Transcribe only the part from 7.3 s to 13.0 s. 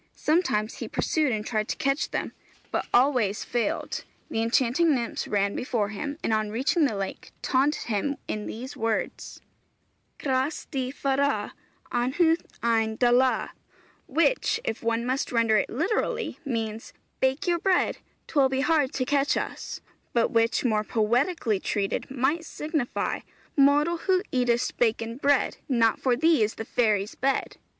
taunted him in these words: Cras dy fara, Anhawdd ein